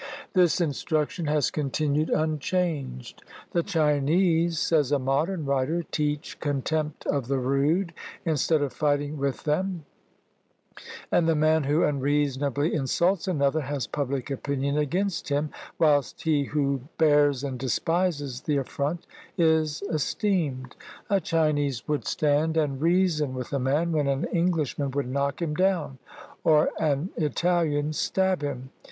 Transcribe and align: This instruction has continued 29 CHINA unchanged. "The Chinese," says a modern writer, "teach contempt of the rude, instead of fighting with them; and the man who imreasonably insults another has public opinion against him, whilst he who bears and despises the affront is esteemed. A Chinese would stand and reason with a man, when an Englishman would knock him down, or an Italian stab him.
This 0.33 0.59
instruction 0.59 1.27
has 1.27 1.51
continued 1.51 2.07
29 2.07 2.07
CHINA 2.09 2.33
unchanged. 2.57 3.21
"The 3.51 3.61
Chinese," 3.61 4.57
says 4.57 4.91
a 4.91 4.97
modern 4.97 5.45
writer, 5.45 5.83
"teach 5.91 6.39
contempt 6.39 7.05
of 7.05 7.27
the 7.27 7.37
rude, 7.37 7.93
instead 8.25 8.63
of 8.63 8.73
fighting 8.73 9.19
with 9.19 9.43
them; 9.43 9.85
and 11.11 11.29
the 11.29 11.35
man 11.35 11.65
who 11.65 11.81
imreasonably 11.83 12.71
insults 12.73 13.27
another 13.27 13.61
has 13.61 13.85
public 13.85 14.31
opinion 14.31 14.75
against 14.75 15.29
him, 15.29 15.51
whilst 15.77 16.23
he 16.23 16.45
who 16.45 16.81
bears 16.97 17.43
and 17.43 17.59
despises 17.59 18.41
the 18.41 18.57
affront 18.57 19.05
is 19.37 19.83
esteemed. 19.91 20.75
A 21.11 21.21
Chinese 21.21 21.87
would 21.87 22.05
stand 22.07 22.57
and 22.57 22.81
reason 22.81 23.35
with 23.35 23.53
a 23.53 23.59
man, 23.59 23.91
when 23.91 24.07
an 24.07 24.23
Englishman 24.33 24.89
would 24.89 25.07
knock 25.07 25.43
him 25.43 25.53
down, 25.53 25.99
or 26.43 26.71
an 26.79 27.11
Italian 27.17 27.93
stab 27.93 28.41
him. 28.41 28.71